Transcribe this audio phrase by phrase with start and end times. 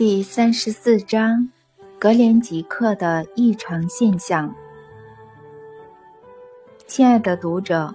[0.00, 1.46] 第三十四章，
[1.98, 4.50] 格连吉克的异常现象。
[6.86, 7.94] 亲爱的读者，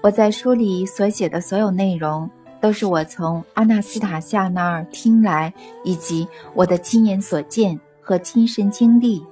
[0.00, 2.28] 我在书里所写的所有内容，
[2.60, 5.54] 都是我从阿纳斯塔夏那儿听来，
[5.84, 9.24] 以及我的亲眼所见和亲身经历。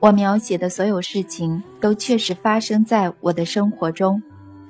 [0.00, 4.20] 我描写的所有事情，都确实发生在我的生活中。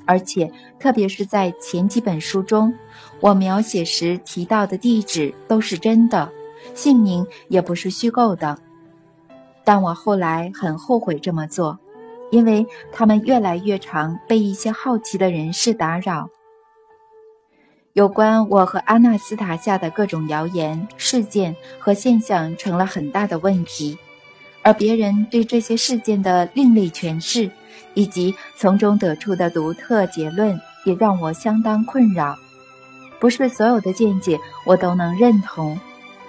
[0.05, 2.75] 而且，特别是在前几本书中，
[3.21, 6.31] 我描写时提到的地址都是真的，
[6.75, 8.59] 姓名也不是虚构的。
[9.65, 11.79] 但我后来很后悔这么做，
[12.31, 16.29] 因为他们越来越常被一些好奇的人士打扰。
[17.93, 23.99] 有关我和阿纳斯塔夏的各种谣言、事件和现象成了很大的问题，
[24.63, 27.51] 而别人对这些事件的另类诠释。
[27.95, 32.39] 以及从中得出的独特结论也让我相当困扰。
[33.19, 35.77] 不是所有的见解我都能认同。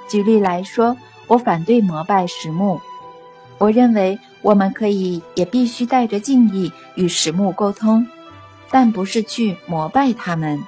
[0.08, 0.96] 举例来说，
[1.28, 2.80] 我反对膜拜石木。
[3.58, 8.06] 我认为我们可以也必须带着敬意与石木沟通，
[8.70, 10.60] 但不是去膜拜他们。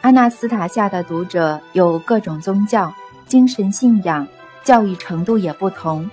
[0.00, 2.94] 阿纳斯塔夏的读者有各种宗教、
[3.26, 4.26] 精神信仰，
[4.64, 6.10] 教育程度也不同。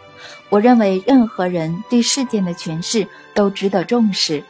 [0.49, 4.43] 我认为任何人对事件的诠释都值得重视，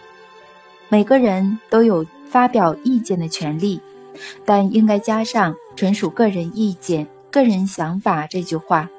[0.89, 3.79] 每个人都有发表意见的权利，
[4.43, 8.89] 但应该加上“纯属个人意见、个人想法”这句话。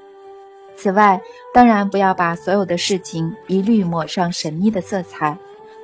[0.77, 1.21] 此外，
[1.55, 5.37] 当然不要把所有的事情一律抹上神秘的色彩，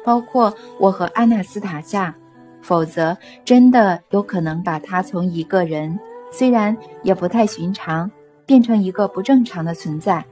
[0.05, 2.15] 包括我和阿纳斯塔夏，
[2.61, 5.99] 否则真的有可能把他从一个人，
[6.31, 8.11] 虽然也不太寻常，
[8.45, 10.25] 变成一个不正常的存在。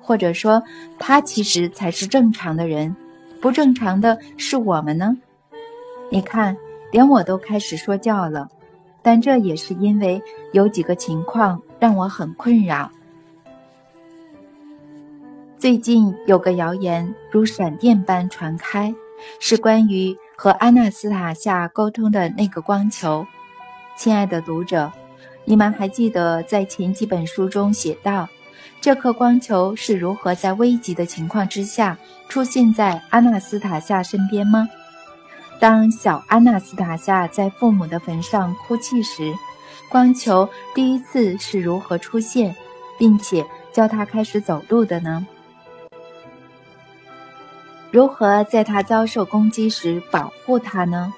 [0.00, 0.62] 或者说，
[0.98, 2.96] 他其实才是正常的人，
[3.42, 5.14] 不正常的是我们呢？
[6.10, 6.56] 你看，
[6.90, 8.48] 连我都开始说教了，
[9.02, 10.22] 但这也是因为
[10.52, 12.90] 有几个情况让我很困扰。
[15.58, 18.94] 最近有个谣言如闪电般传开，
[19.40, 23.26] 是关于和阿纳斯塔夏沟通的那个光球。
[23.96, 24.92] 亲爱的读者，
[25.44, 28.28] 你们还记得在前几本书中写道？
[28.80, 31.98] 这颗光球是如何在危急的情况之下
[32.28, 34.68] 出现在阿纳斯塔夏身边吗？
[35.60, 39.34] 当小阿纳斯塔夏在父母的坟上哭泣时，
[39.88, 42.54] 光球第一次是如何出现，
[42.96, 45.26] 并且教他开始走路的呢？
[47.90, 51.12] 如何在他遭受攻击时保护他呢？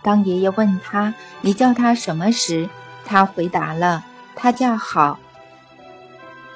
[0.00, 2.68] 当爷爷问他“你叫他什么”时，
[3.04, 4.04] 他回答了
[4.36, 5.18] ：“他叫好。”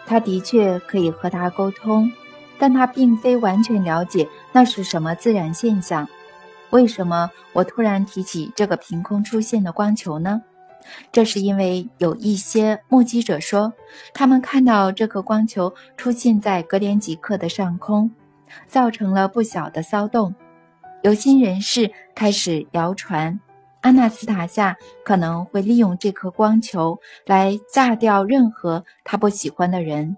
[0.06, 2.12] 他的确可以和他沟通，
[2.56, 6.08] 但他并非完全了解那是什么自然现象。
[6.70, 10.42] 为什么我突然提起这个凭空出现的光球呢？
[11.10, 13.72] 这是因为有一些目击者说，
[14.14, 18.10] 他们看到这颗光球出现在格连吉克的上空，
[18.66, 20.34] 造成了不小的骚动。
[21.02, 23.38] 有心人士开始谣传。
[23.82, 30.16] 阿纳斯塔夏可能会利用这颗光球来炸掉任何他不喜欢的人。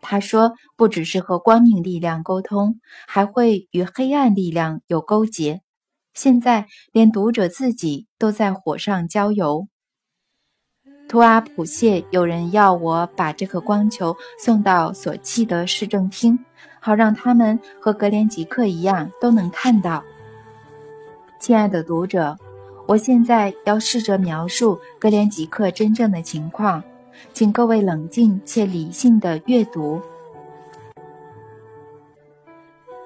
[0.00, 5.60] 他说，不只是和光明力量沟通，还会与黑暗力量有勾结。
[6.14, 9.68] 现在，连读者自己都在火上浇油。
[11.08, 16.38] 图阿普谢有人要我把这颗光球送到索契的市政厅，
[16.80, 20.04] 好让他们和格连吉克一样都能看到。
[21.40, 22.36] 亲爱的读者。
[22.88, 26.82] 我现在要试着描述格连吉克真正的情况，
[27.32, 30.00] 请各位冷静且理性的阅读。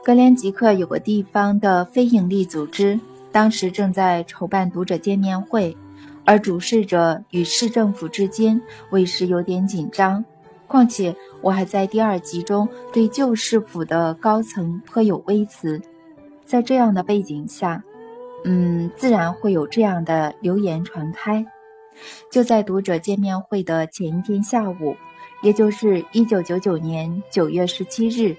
[0.04, 2.98] 格连吉克有个地方的非营利组织，
[3.30, 5.76] 当时正在筹办读者见面会，
[6.24, 10.24] 而主事者与市政府之间为时有点紧张。
[10.66, 15.80] 况且我还在第二集中对旧市府的高层颇有微词，
[16.44, 17.84] 在这样的背景下。
[18.44, 21.46] 嗯，自然会有这样的流言传开。
[22.30, 24.96] 就在读者见面会的前一天下午，
[25.42, 28.36] 也就是一九九九年九月十七日，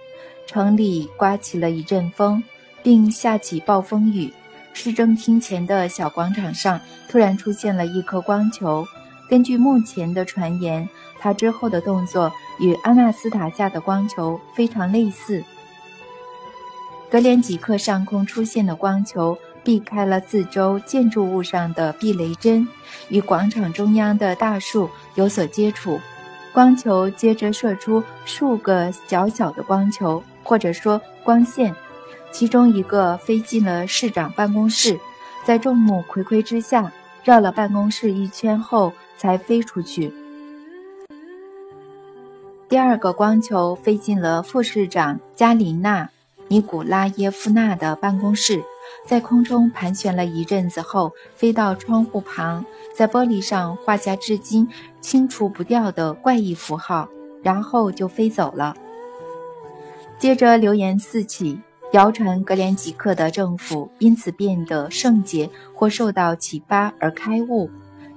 [0.48, 2.44] 城里刮起了一阵风，
[2.82, 4.32] 并下起暴风雨。
[4.74, 8.86] 市政厅前的小广场上突然出现了一颗光球。
[9.30, 10.88] 根据目前的传言，
[11.20, 15.44] 它之后的动作与阿纳斯塔夏的光球非常类似。
[17.10, 19.38] 格连吉克上空出现的光球。
[19.63, 22.68] 避开了四周建筑物上的避雷针，
[23.10, 26.00] 与广场中央的大树有所接触。
[26.54, 31.75] 光球接着射出数个较小的光球，或者说光线，
[32.31, 35.00] 其中一个飞进了市长办公室，
[35.44, 36.92] 在众目睽睽之下
[37.24, 40.13] 绕了办公室一圈后才飞出去。
[42.69, 46.06] 第二个光球飞进了副市长加琳娜·
[46.48, 48.63] 尼古拉耶夫娜的办公室，
[49.06, 54.68] 在空中盘旋了一阵子后，飞到窗户旁，在玻璃上画下至今
[55.01, 57.07] 清除不掉的怪异符号，
[57.42, 58.75] 然后就飞走了。
[60.18, 61.60] 接着流言四起，
[61.92, 67.69] 谣传格连吉克的政府因此变得圣洁或受到启发而开悟。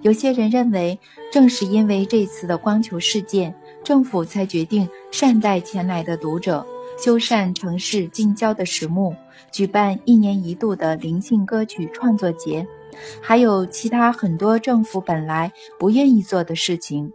[0.03, 1.01] 有些人认为，
[1.33, 3.55] 正是因为这次的光球事件。
[3.83, 6.67] 政府才决定善待前来的读者，
[6.99, 9.15] 修缮城市近郊的石墓，
[9.51, 12.67] 举办一年一度的灵性歌曲创作节，
[13.21, 17.13] 还有其他很多政府本来不愿意做的事情。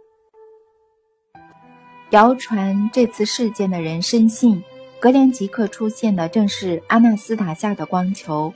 [2.10, 4.62] 谣传这次事件的人深信，
[5.00, 8.52] 格连吉克出现的正是阿纳斯塔夏的光球。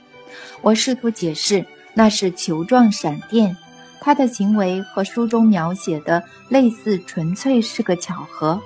[0.61, 3.57] 我试图解释，那是球状闪电。
[3.99, 8.61] 他的行为和书中描写的类似，纯粹是个巧合。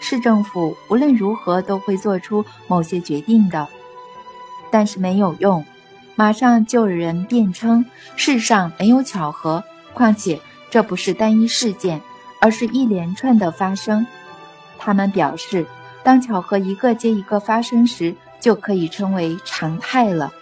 [0.00, 3.66] 市政府无论如何都会做出某些决定的，
[4.70, 5.64] 但是没有用。
[6.14, 7.84] 马上就有人辩称
[8.16, 10.40] 世上没有巧合，况且
[10.70, 12.00] 这不是单一事件，
[12.40, 14.06] 而是一连串的发生。
[14.78, 15.66] 他们表示，
[16.02, 20.32] 当巧合一个接一个发生时，就可以称为常态了。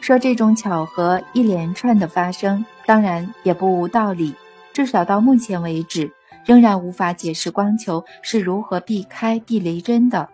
[0.00, 4.34] 说这种巧合一连串的发生，当然也不无道理。
[4.72, 6.12] 至少到目前为止，
[6.44, 10.28] 仍然无法解释光球是如何避开避雷针的。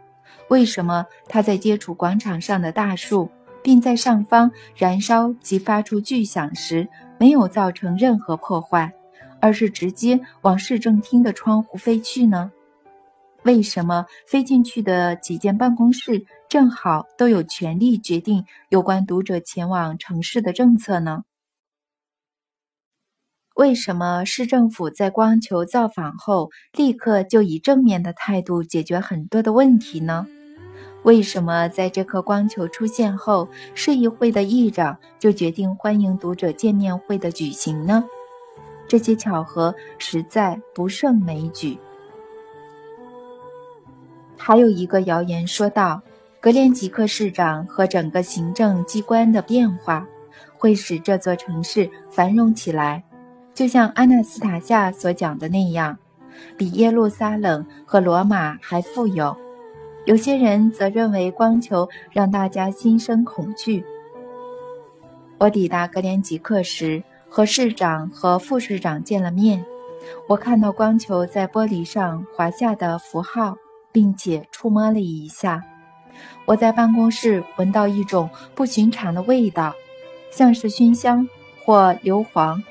[0.53, 3.31] 为什么它在接触广场上的大树，
[3.63, 6.87] 并在上方燃烧及发出巨响时，
[7.19, 8.93] 没有造成任何破坏，
[9.41, 12.53] 而是直接往市政厅的窗户飞去呢？
[13.45, 21.23] 为什么飞进去的几间办公室正好都有权利决定有关读者前往城市的政策呢？
[23.55, 30.27] 为什么市政府在光球造访后立刻就以正面的态度解决很多的问题呢？
[31.03, 38.05] 为什么在这颗光球出现后，市议会的议长就决定欢迎读者见面会的举行呢？
[38.87, 41.77] 这些巧合实在不胜枚举。
[44.37, 46.01] 还有一个谣言说道，
[46.41, 50.07] 格连吉克市长和整个行政机关的变化，
[50.57, 53.03] 会使这座城市繁荣起来，
[53.53, 55.99] 就像阿纳斯塔夏所讲的那样，
[56.57, 59.37] 比耶路撒冷和罗马还富有。
[60.05, 63.85] 有些人则认为光球让大家心生恐惧。
[65.39, 69.65] 我抵达格连吉克时，和市长和副市长见了面，
[70.29, 73.57] 我看到光球在玻璃上划下的符号。
[73.95, 75.63] 并且触摸了一下，
[76.47, 79.75] 我在办公室闻到一种不寻常的味道，
[80.31, 81.29] 像是熏香
[81.63, 82.63] 或硫磺，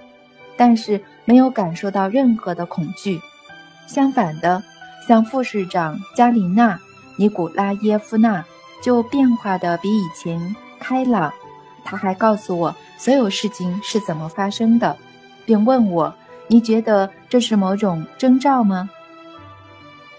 [0.57, 3.21] 但是没有感受到任何的恐惧。
[3.85, 4.63] 相反的，
[5.07, 6.75] 像副市长加琳娜·
[7.21, 8.43] 尼古拉耶夫娜
[8.81, 11.31] 就变化的比以前开朗。
[11.83, 14.97] 他还告诉我所有事情是怎么发生的，
[15.45, 16.11] 并问我
[16.49, 18.89] ：“你觉得这是某种征兆吗？”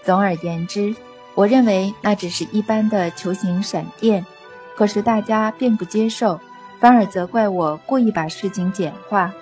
[0.01, 0.95] 总而言之，
[1.35, 4.25] 我认为那只是一般的球形闪电，
[4.73, 6.39] 可是大家并不接受，
[6.79, 9.33] 反而责怪我故意把事情简化。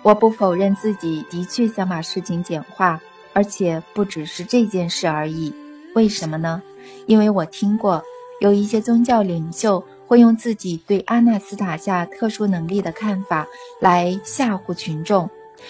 [0.00, 2.98] 我不否认自己的确想把事情简化，
[3.32, 5.52] 而且不只是这件事而已。
[5.94, 6.62] 为什么呢？
[7.06, 8.02] 因为我听过
[8.40, 13.46] 有一些宗教领袖会用自己对阿纳斯塔夏特殊能力的看法
[13.80, 15.28] 来吓唬群众。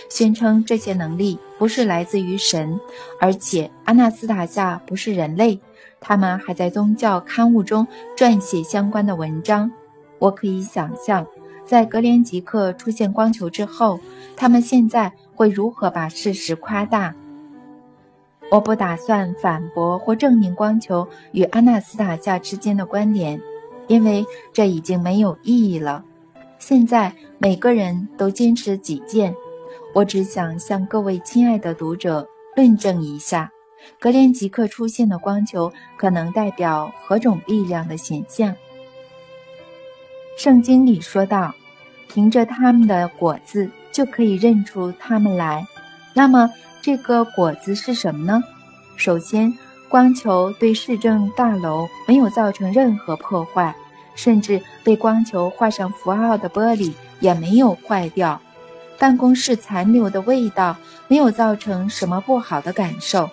[0.09, 2.79] 宣称这些能力不是来自于神，
[3.19, 5.59] 而且阿纳斯塔夏不是人类。
[5.99, 7.87] 他们还在宗教刊物中
[8.17, 9.71] 撰写相关的文章。
[10.19, 11.27] 我可以想象，
[11.67, 13.99] 在格连吉克出现光球之后，
[14.37, 17.15] 他们现在会如何把事实夸大。
[18.51, 23.41] 我不打算反驳或证明光球与阿纳斯塔夏之间的关联，
[23.87, 26.05] 因为这已经没有意义了。
[26.59, 29.35] 现在每个人都坚持己见。
[29.95, 33.51] 我只想向各位亲爱的读者论证一下，
[33.99, 38.55] 格连吉克出现的光球可能代表何种力量的显象。
[40.37, 41.55] 圣经里说道
[42.09, 45.67] ：“凭着他们的果子就可以认出他们来。”
[46.15, 46.51] 那么，
[46.83, 48.43] 这个果子是什么呢？
[48.97, 49.57] 首先，
[49.89, 53.75] 光球对市政大楼没有造成任何破坏，
[54.15, 58.41] 甚至被光球画上符号的玻璃也没有坏掉。
[58.99, 60.77] 办公室残留的味道
[61.09, 63.29] 没有造成什么不好的感受。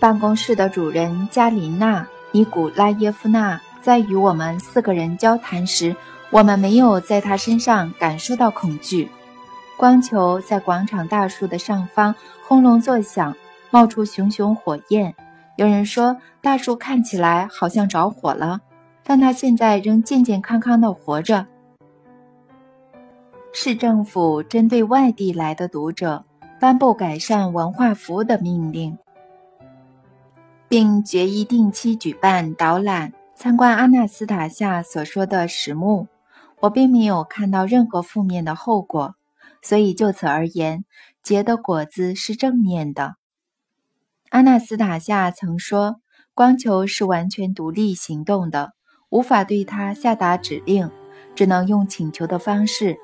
[0.00, 2.00] 办公室的主人加琳娜·
[2.32, 5.94] 尼古拉耶夫娜在与我们四个人交谈时，
[6.30, 9.08] 我们没有在他身上感受到恐惧。
[9.76, 12.14] 光球在广场大树的上方
[12.46, 13.34] 轰隆作响，
[13.70, 15.14] 冒出熊熊火焰。
[15.56, 18.60] 有人说，大树看起来好像着火了，
[19.02, 21.46] 但它现在仍健健康康的活着。
[23.52, 26.24] 市政府针对外地来的读者
[26.58, 28.96] 颁布改善文化服务的命令，
[30.68, 36.06] 并决议定期举办导览参观阿纳斯塔夏所说的石墓。
[36.60, 39.16] 我并没有看到任何负面的后果，
[39.62, 40.84] 所以就此而言，
[41.22, 43.14] 结的果子是正面的。
[44.30, 45.96] 阿纳斯塔夏曾说
[46.34, 48.72] ：“光球是完全独立行动的，
[49.10, 50.90] 无法对它下达指令，
[51.34, 52.98] 只能用请求的方式。”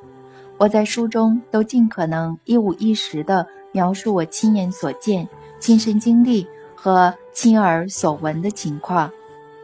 [0.58, 5.28] 我在书中都尽可能一五一十地描述我亲眼所见、
[5.60, 9.08] 亲身经历和亲耳所闻的情况。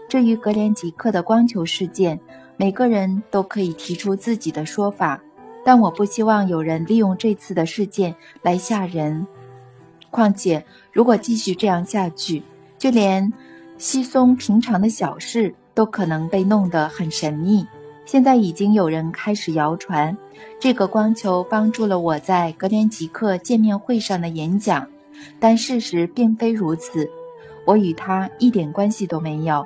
[0.08, 2.20] 至于格连吉克的光球事件，
[2.56, 5.20] 每个人都可以提出自己的说法，
[5.64, 9.26] 但我不希望有人利用这次的事件来吓人。
[10.11, 12.42] 况且，如果继续这样下去，
[12.78, 13.33] 就连
[13.78, 17.66] 稀松平常的小事都可能被弄得很神秘。
[18.04, 20.16] 现在已经有人开始谣传，
[20.61, 24.87] 这个光球帮助了我在格连吉克见面会上的演讲，
[25.40, 27.11] 但事实并非如此，
[27.64, 29.64] 我与他一点关系都没有。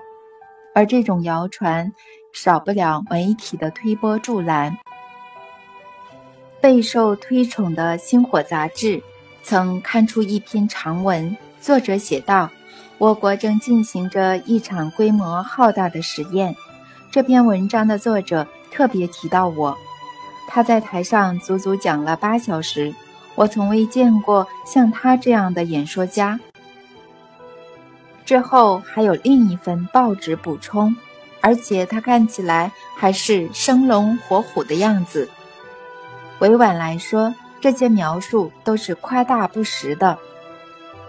[0.73, 1.93] 而这种谣传，
[2.33, 4.79] 少不了媒体的推波助澜。
[6.61, 9.03] 备受推崇的《星火》杂志。
[9.43, 12.51] 曾刊出一篇长文，作者写道
[12.99, 16.55] ：“我国正进行着一场规模浩大的实验。”
[17.11, 19.75] 这篇文章的作者特别提到我，
[20.47, 22.95] 他在台上足足讲了八小时，
[23.37, 26.39] 我从未见过像他这样的演说家。
[28.27, 30.95] 之后还有另一份报纸补充，
[31.41, 35.31] 而且他看起来还是生龙活虎的样子。
[36.41, 37.35] 委婉来说。
[37.61, 40.17] 这些描述都是夸大不实的。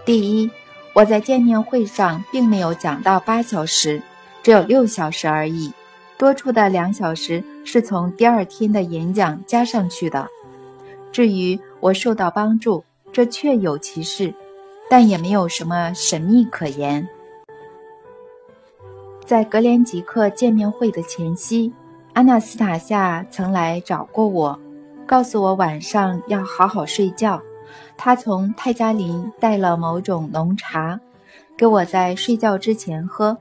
[0.04, 0.50] 第一，
[0.92, 4.02] 我在见面会上并没有讲到八小时，
[4.42, 5.72] 只有六小时而已，
[6.18, 10.26] 多出的两小时是从第二天的演讲加上去的。
[11.12, 14.34] 至于我受到帮助，这确有其事，
[14.88, 17.08] 但也没有什么神秘可言。
[19.24, 21.72] 在格连吉克见面会的前夕，
[22.14, 24.58] 阿纳斯塔夏曾来找过我。
[25.10, 27.42] 告诉我晚上要好好睡觉。
[27.96, 31.00] 他从泰加林带了某种浓茶，
[31.56, 33.36] 给我在睡觉之前喝。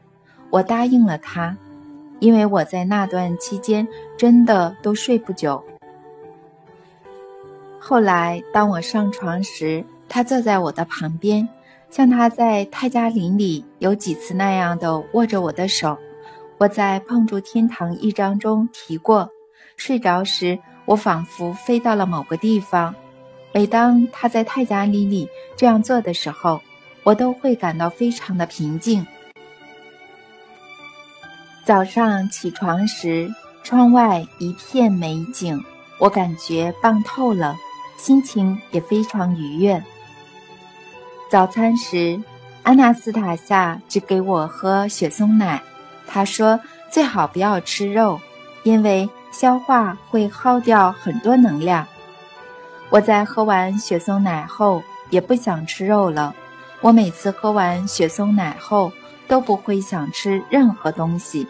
[0.50, 1.56] 我答应了他，
[2.20, 5.64] 因为我在那段期间真的都睡不久。
[7.80, 11.48] 后来当我上床时，他坐在我的旁边，
[11.92, 15.96] 像他在泰加林里有几次那样的握着我的手。
[16.58, 19.30] 我在《碰触天堂》一章中提过，
[19.78, 20.58] 睡着时。
[20.90, 22.96] 我仿佛飞到了某个地方。
[23.54, 26.60] 每当他在泰加里里这样做的时候，
[27.04, 29.06] 我都会感到非常的平静。
[31.64, 33.30] 早上起床时，
[33.64, 35.64] 窗外一片美景，
[36.00, 37.56] 我感觉棒透了，
[37.96, 39.84] 心情也非常愉悦。
[41.30, 42.20] 早餐时，
[42.64, 45.62] 安娜斯塔夏只给我喝雪松奶，
[46.08, 48.20] 她说最好不要吃肉，
[48.64, 49.08] 因为。
[49.32, 51.86] 消化会耗掉很多能量。
[52.90, 56.34] 我在喝完雪松奶后也不想吃肉了。
[56.82, 58.92] 我每次喝完雪松奶后
[59.28, 61.46] 都不会想吃任何东西。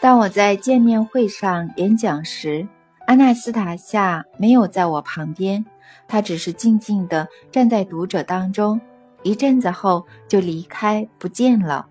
[0.00, 2.66] 当我在见面会上演讲时，
[3.06, 5.64] 阿纳斯塔夏没有在我旁边，
[6.06, 8.80] 他只是静静地站在读者当中，
[9.24, 11.86] 一阵子后就离开不见了。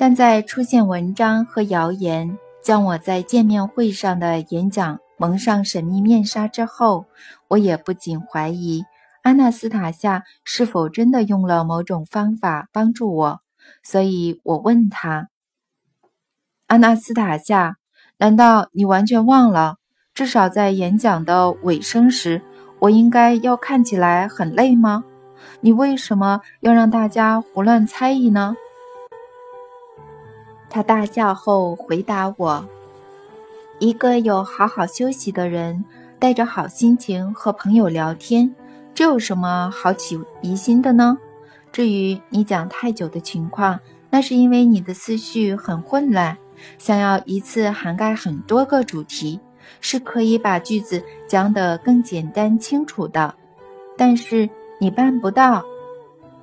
[0.00, 7.06] 但在出现文章和谣言将我在见面会上的演讲蒙上神秘面纱之后，
[7.48, 8.84] 我也不禁怀疑
[9.22, 13.40] 阿纳斯塔夏是否真的用了某种方法帮助我，
[13.82, 15.30] 所以我问他
[16.68, 17.78] ：“阿纳斯塔夏，
[18.18, 19.78] 难道你完全忘了？
[20.14, 22.40] 至少在演讲的尾声时，
[22.78, 25.02] 我应该要看起来很累吗？
[25.60, 28.54] 你为什么要让大家胡乱猜疑呢？”
[30.70, 32.64] 他大笑后回答我
[33.80, 35.84] ：“一个有好好休息的人，
[36.18, 38.54] 带着好心情和朋友聊天，
[38.94, 41.16] 这有什么好起疑心的呢？
[41.72, 46.36] 至于你讲太久的情况，那是因为你的思绪很混乱，
[46.76, 49.40] 想要一次涵盖很多个主题，
[49.80, 53.34] 是可以把句子讲得更简单清楚的，
[53.96, 54.48] 但是
[54.78, 55.64] 你办不到。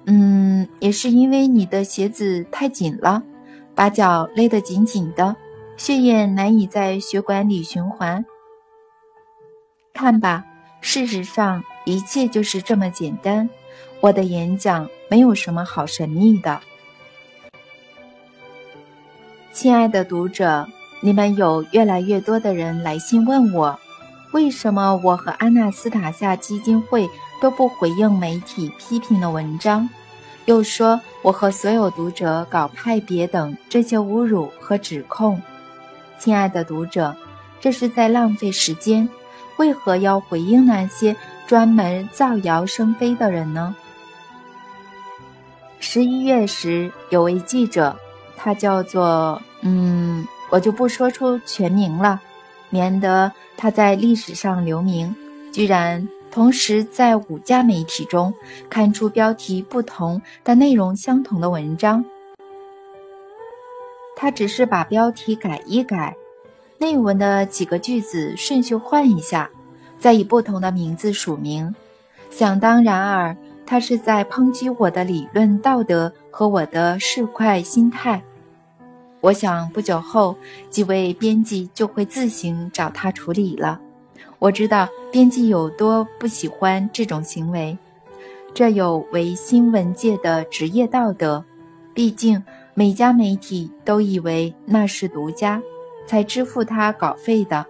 [0.05, 3.22] 嗯，也是因为你的鞋子太紧了。”
[3.75, 5.36] 把脚勒得紧紧的，
[5.75, 8.25] 血液难以在血管里循环。
[9.94, 10.46] 看吧，
[10.79, 13.50] 事实上一切就是这么简单。
[14.00, 16.62] 我的演讲没有什么好神秘的。
[19.51, 20.67] 亲爱的读者，
[21.01, 23.79] 你们有越来越多的人来信问我，
[24.32, 27.10] 为什么我和安娜斯塔夏基金会
[27.41, 29.89] 都不回应媒体批评的文章？
[30.45, 35.41] 又说我和所有读者搞派别等这些侮辱和指控，
[36.19, 37.15] 亲爱的读者，
[37.59, 39.07] 这是在浪费时间。
[39.57, 41.15] 为何要回应那些
[41.47, 43.75] 专门造谣生非的人呢？
[45.79, 47.95] 十一月时，有位记者，
[48.35, 49.41] 他叫做……
[49.61, 52.19] 嗯，我就不说出全名了，
[52.69, 55.15] 免得他在历史上留名，
[55.51, 56.07] 居然。
[56.35, 58.33] 同时，在五家媒体中
[58.69, 62.03] 刊出标题不同但内容相同的文章。
[64.17, 66.13] 他只是把标题改一改，
[66.77, 69.49] 内文的几个句子顺序换一下，
[69.97, 71.73] 再以不同的名字署名。
[72.29, 78.21] 想当然尔，他是在抨击我的理论道德和我的市侩心态。
[79.21, 80.35] 我想不久后，
[80.69, 83.79] 几位编辑就会自行找他处理了。
[84.45, 87.75] 我知道编辑有多不喜欢这种行为，
[88.53, 91.43] 这有违新闻界的职业道德。
[91.95, 92.43] 毕竟
[92.75, 95.59] 每家媒体都以为那是独家，
[96.05, 97.65] 才支付他稿费的，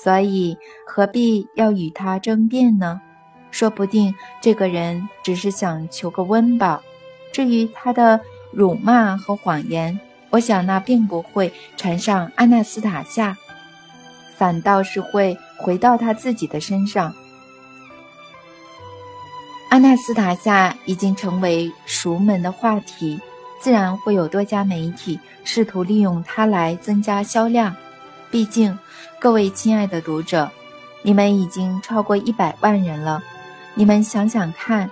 [0.00, 3.00] 所以何必要与他争辩呢？
[3.50, 6.80] 说不定这个人只是想求个温饱。
[7.32, 8.20] 至于他的
[8.52, 9.98] 辱骂和谎言，
[10.30, 13.36] 我想那并不会传上安娜斯塔夏。
[14.36, 17.14] 反倒是会回到他自己的身上。
[19.70, 23.20] 阿纳斯塔夏已经成为熟门的话题，
[23.60, 27.74] 自然会有多家媒体试图利用它来增加销量。
[28.30, 28.78] 毕竟，
[29.18, 30.50] 各位亲爱的读者，
[31.02, 33.22] 你们已经超过一百万人了。
[33.74, 34.90] 你们想想看，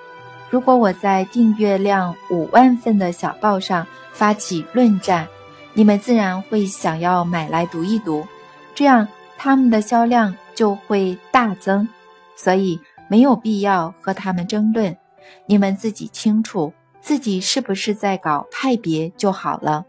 [0.51, 5.27] 如果我在订阅量五万份的小报上发起论战，
[5.73, 8.27] 你们自然会想要买来读一读，
[8.75, 9.07] 这样。
[9.37, 11.89] 他们的销量就会大增，
[12.37, 14.97] 所以没有必要和他们争论。
[15.47, 19.85] 你们自己清楚自己是不是在搞派别就好了。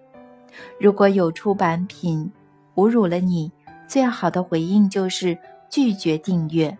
[0.80, 2.32] 如果有出版品
[2.76, 3.52] 侮辱了你，
[3.88, 5.38] 最好的回应就是
[5.70, 6.78] 拒绝订阅。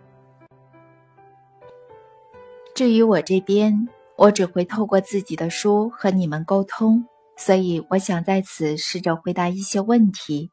[2.74, 10.50] 至于我这边，我只会透过自己的书和你们沟通，所以我想在此试着回答一些问题。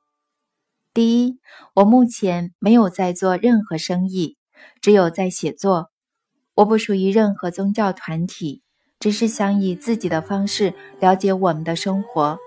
[0.94, 1.40] 第一，
[1.74, 4.38] 我目前没有在做任何生意，
[4.80, 5.90] 只有在写作。
[6.54, 8.62] 我不属于任何宗教团体，
[9.00, 12.38] 只是想以自己的方式了解我们的生活。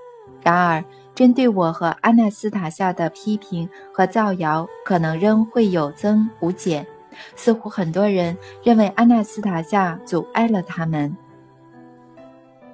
[0.45, 6.87] 然而，针对我和阿纳斯塔夏的批评和造谣，可能仍会有增无减。
[7.35, 11.17] 似乎很多人认为阿纳斯塔夏阻碍了他们，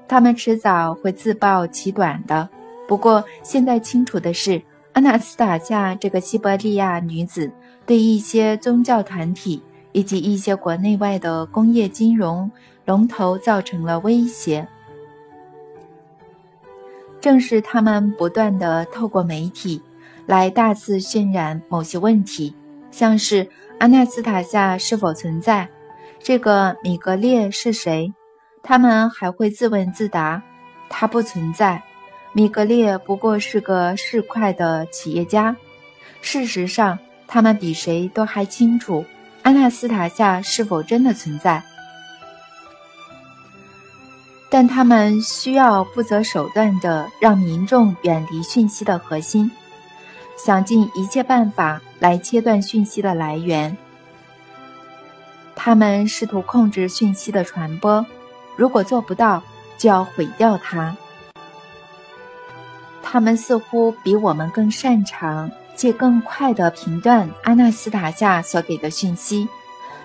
[0.07, 2.47] 他们迟早会自暴其短的。
[2.87, 4.63] 不过，现在清楚的是。
[4.93, 7.51] 阿纳斯塔夏这个西伯利亚女子
[7.87, 12.51] 对一些宗教团体以及一些国内外的工业金融
[12.85, 14.69] 龙头造成了威胁。
[17.21, 19.81] 正是他们不断的透过媒体
[20.27, 22.55] 来大肆渲染某些问题，
[22.91, 25.69] 像是阿纳斯塔夏是否存在，
[26.19, 28.13] 这个米格列是谁？
[28.63, 30.43] 他们还会自问自答，
[30.89, 31.83] 他不存在。
[32.33, 35.55] 米格列不过是个市侩的企业家。
[36.21, 39.05] 事实上，他们比谁都还清楚
[39.43, 41.63] 安纳斯塔夏是否真的存在。
[44.49, 49.51] 但他们需要不择手段地让民众远离讯息的核心，
[50.37, 53.77] 想尽一切办法来切断讯息的来源。
[55.55, 58.05] 他们试图控制讯息的传播，
[58.57, 59.43] 如果做不到，
[59.77, 60.97] 就要毁掉它。
[63.13, 69.47] 他们似乎比我们更擅长且更快地评断阿纳斯塔夏所给的讯息。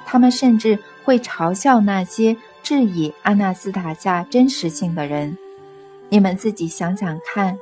[0.06, 5.38] 他们甚至会嘲笑那些质疑阿纳斯塔夏真实性的人。
[6.10, 7.58] 你们自己想想看，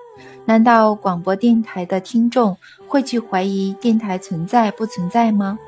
[0.46, 5.60] 难道广播电台的听众会去怀疑电台存在不存在吗？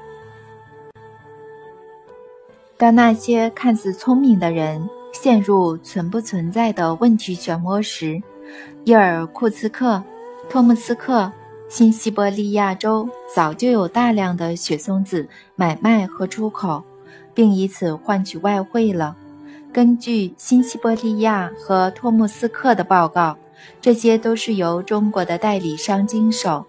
[2.78, 8.20] 当那些看似聪明的人陷入存不存在的问题漩涡时，
[8.88, 10.02] 伊尔库茨克、
[10.50, 11.30] 托木斯克、
[11.68, 16.82] 新西伯利亚州早就有大量的雪松子买卖和出口，
[17.34, 19.14] 并以此换取外汇了。
[19.74, 23.38] 根据新西伯利亚和托木斯克的报告，
[23.82, 26.66] 这些都是由中国的代理商经手。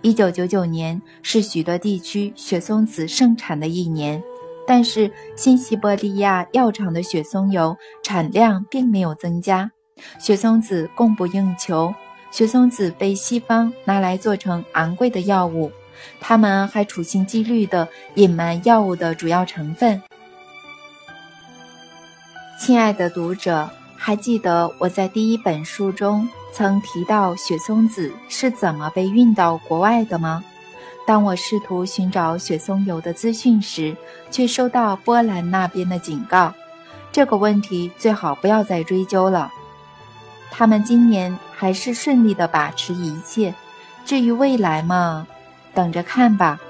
[0.00, 4.22] 一九九九年是许多地区雪松子盛产的一年，
[4.66, 9.70] 但是新西伯利亚药厂的雪松油产量并没有增加，
[10.18, 11.94] 雪松子供不应求。
[12.30, 15.72] 雪松子被西方拿来做成昂贵的药物，
[16.20, 20.02] 他们还处心积虑地隐瞒药物的主要成分。
[22.60, 30.44] 亲爱的读者，还记得我在第一本书中曾提到雪松子是怎么被运到国外的吗？
[31.06, 33.96] 当我试图寻找雪松油的资讯时，
[34.30, 36.52] 却收到波兰那边的警告：
[37.10, 39.50] 这个问题最好不要再追究了。
[40.50, 43.54] 他们今年还是顺利的把持一切，
[44.04, 45.26] 至于未来嘛，
[45.72, 46.60] 等着看吧。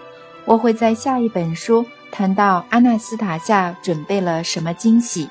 [0.44, 5.28] 我会在下一本书谈到阿纳斯塔夏准备了什么惊喜。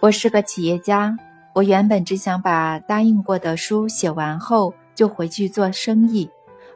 [0.00, 1.16] 我是个企业家，
[1.54, 6.28] 我原本只想把答应过的书写完后就回去做生意，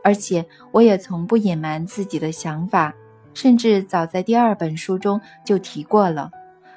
[0.03, 2.95] 而且我也从不隐瞒自己的想法，
[3.35, 6.31] 甚至早在第二本书中就提过了。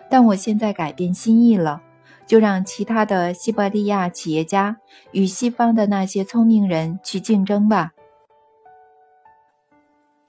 [0.09, 1.81] 但我现在改变心意了。
[2.29, 4.77] 就让其他的西伯利亚企业家
[5.11, 7.89] 与西方的那些聪明人去竞争吧。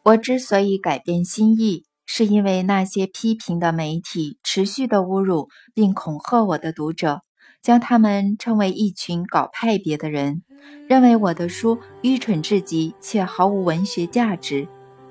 [0.03, 7.21] 我之所以改变心意，是因为那些批评的媒体持续的侮辱并恐吓我的读者，
[7.61, 10.43] 将他们称为一群搞派别的人，
[10.89, 14.67] 认为我的书愚蠢至极且毫无文学价值。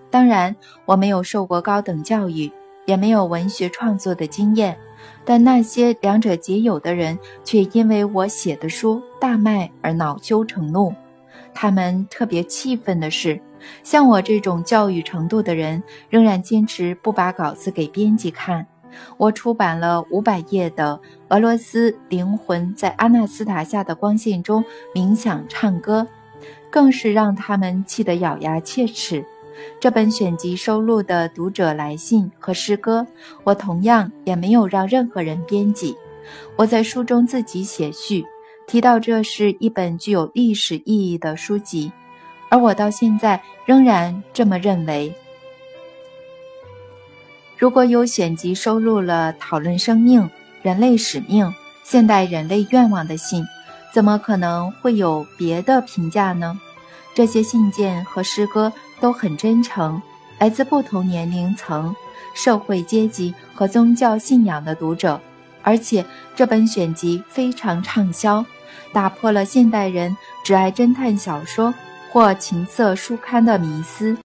[0.09, 2.51] 当然，我没有受过高等教育，
[2.87, 4.79] 也没有文学创作的经验。
[5.25, 10.93] 但那些两者皆有的人，却因为我写的书大卖而恼羞成怒。
[11.53, 13.39] 他们特别气愤的是，
[13.83, 18.65] 像我这种教育程度的人，仍然坚持不把稿子给编辑看。
[19.17, 24.63] 我出版了五百页的《俄罗斯灵魂在阿纳斯塔夏的光线中
[24.95, 26.01] 冥想唱歌》，
[26.71, 29.23] 更是让他们气得咬牙切齿。
[29.79, 33.05] 这本选集收录的读者来信和诗歌，
[33.43, 35.95] 我同样也没有让任何人编辑。
[36.55, 38.25] 我在书中自己写序，
[38.67, 41.91] 提到这是一本具有历史意义的书籍，
[42.49, 45.13] 而我到现在仍然这么认为。
[47.57, 50.29] 如果有选集收录了讨论生命、
[50.61, 53.43] 人类使命、现代人类愿望的信，
[53.93, 56.59] 怎么可能会有别的评价呢？
[57.15, 58.71] 这些信件和诗歌。
[58.99, 60.01] 都很真诚，
[60.37, 61.95] 来自不同年龄层、
[62.33, 65.19] 社会阶级和宗教信仰的读者，
[65.63, 68.45] 而且这本选集非常畅销，
[68.93, 71.73] 打破了现代人只爱侦探小说
[72.11, 74.17] 或情色书刊的迷思。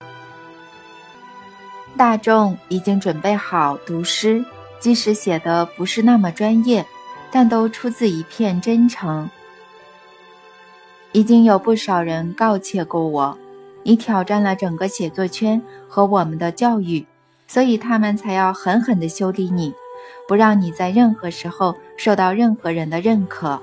[1.96, 4.44] 大众已经准备好读诗，
[4.80, 6.84] 即使写的不是那么专业，
[7.30, 9.30] 但都出自一片真诚。
[11.12, 13.38] 已经有不少人告诫过我。
[13.84, 17.06] 你挑战了整个写作圈和我们的教育，
[17.46, 19.72] 所以他们才要狠狠地修理你，
[20.26, 23.60] 不让你在任何时候受到任何人的认可。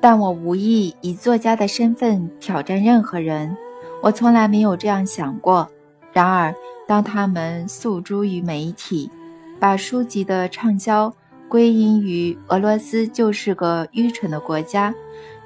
[0.00, 3.56] 但我无意以作家的身份挑战任何人，
[4.00, 5.68] 我从来没有这样想过。
[6.12, 6.54] 然而，
[6.86, 9.10] 当他们诉诸于媒体，
[9.58, 11.12] 把书籍的畅销
[11.48, 14.94] 归因于俄罗斯就是个愚蠢的国家。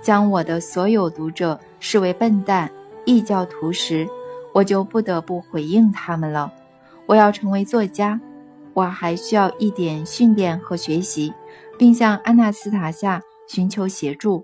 [0.02, 2.70] 将我的所有读者视为笨蛋、
[3.04, 4.06] 异教徒时，
[4.52, 6.52] 我就不得不回应他们了。
[7.06, 8.20] 我要成为作家，
[8.74, 11.32] 我还需要一点训练和学习，
[11.78, 14.42] 并向安纳斯塔夏寻求协助，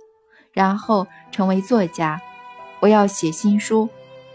[0.52, 2.20] 然后成为作家。
[2.80, 3.88] 我要写新书，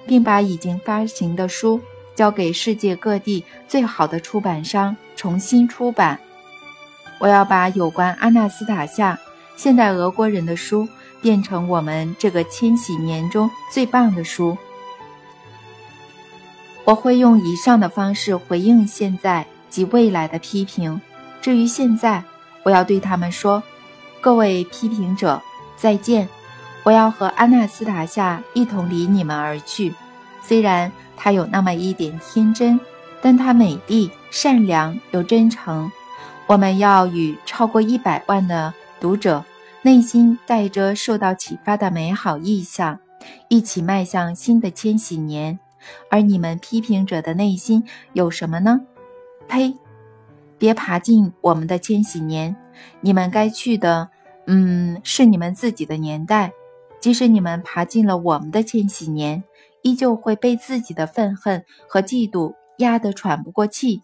[0.06, 1.80] 并把已经发行的书
[2.14, 6.20] 交给世界各地最好的出版商重新出版。
[7.20, 9.18] 我要把有关阿纳斯塔夏、
[9.56, 10.88] 现代俄国人的书。
[11.24, 14.58] 变成我们这个千禧年中最棒的书。
[16.84, 21.00] 我会用以上的方式回应现在及未来的批评。
[21.42, 22.22] 至于现在，
[22.63, 23.63] 我要对他们说
[24.20, 25.42] ：“各位批评者，
[25.78, 26.28] 再见！
[26.84, 29.94] 我要和安娜斯塔夏一同离你们而去。
[30.42, 32.78] 虽然她有那么一点天真，
[33.22, 35.89] 但她美丽、善良又真诚。
[36.48, 39.44] 我们要与超过一百万的读者。”
[39.86, 43.02] 内心带着受到启发的美好意象，
[43.50, 45.60] 一起迈向新的千禧年。
[46.10, 48.80] 而你们批评者的内心有什么呢？
[49.50, 49.78] 呸！
[50.58, 52.56] 别爬进我们的千禧年。
[53.02, 54.10] 你们该去的，
[54.48, 56.54] 嗯，是你们自己的年代。
[57.02, 59.44] 即使你们爬进了我们的千禧年，
[59.82, 64.02] 依旧会被自己的愤恨和嫉妒压得喘不过气。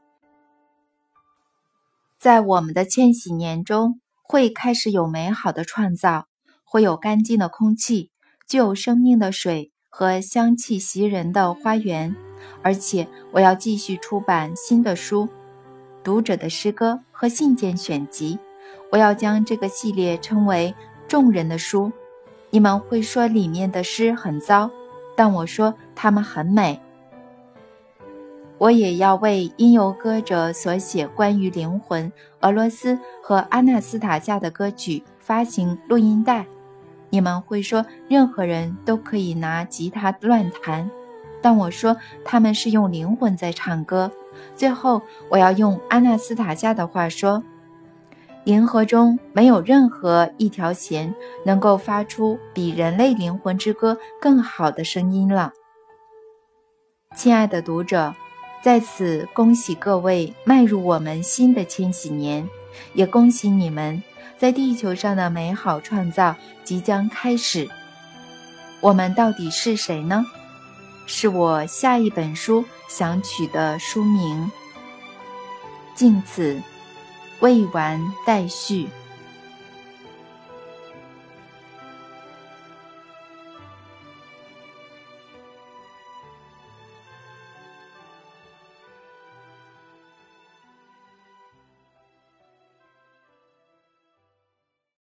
[2.18, 6.28] 在我们的千禧年中，会开始有美好的创造，
[6.64, 8.12] 会有干净的空气，
[8.48, 12.16] 具有生命的水和香气袭人的花园。
[12.62, 15.28] 而且，我要继续出版新的书，
[16.04, 18.38] 读者的诗歌和信件选集。
[18.92, 20.76] 我要将这个系列称为
[21.10, 21.92] “众人的书”。
[22.52, 24.70] 你们会说里面的诗很糟，
[25.16, 26.80] 但我说它们很美。
[28.60, 36.46] 我也要为音游歌者所写关于灵魂、俄罗斯和阿纳斯塔夏的歌曲发行录音带。
[37.10, 40.92] 你们会说任何人都可以拿吉他乱弹，
[41.42, 41.96] 但我说
[42.26, 44.12] 他们是用灵魂在唱歌。
[44.56, 47.42] 最后，我要用阿纳斯塔夏的话说：
[48.44, 55.54] 银河中没有任何一条弦能够发出比人类灵魂之歌更好的声音了。
[57.16, 58.14] 亲爱的读者。
[58.62, 62.48] 在此，恭喜各位迈入我们新的千禧年，
[62.94, 64.04] 也恭喜你们
[64.38, 67.70] 在地球上的美好创造即将开始。
[68.82, 70.26] 我们到底是谁呢？
[71.06, 74.52] 是我下一本书想取的书名。
[75.96, 76.62] 敬此，
[77.40, 78.88] 未完待续。